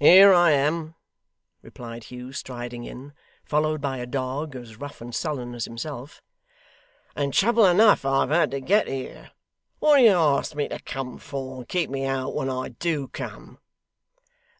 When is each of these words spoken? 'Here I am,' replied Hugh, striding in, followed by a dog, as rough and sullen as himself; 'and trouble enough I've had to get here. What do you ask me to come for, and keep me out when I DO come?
'Here 0.00 0.32
I 0.34 0.50
am,' 0.50 0.96
replied 1.62 2.02
Hugh, 2.10 2.32
striding 2.32 2.82
in, 2.82 3.12
followed 3.44 3.80
by 3.80 3.98
a 3.98 4.06
dog, 4.06 4.56
as 4.56 4.74
rough 4.80 5.00
and 5.00 5.14
sullen 5.14 5.54
as 5.54 5.66
himself; 5.66 6.20
'and 7.14 7.32
trouble 7.32 7.66
enough 7.66 8.04
I've 8.04 8.30
had 8.30 8.50
to 8.50 8.60
get 8.60 8.88
here. 8.88 9.30
What 9.78 9.98
do 9.98 10.02
you 10.02 10.10
ask 10.14 10.56
me 10.56 10.66
to 10.66 10.80
come 10.80 11.16
for, 11.16 11.58
and 11.58 11.68
keep 11.68 11.90
me 11.90 12.04
out 12.04 12.34
when 12.34 12.50
I 12.50 12.70
DO 12.70 13.06
come? 13.10 13.60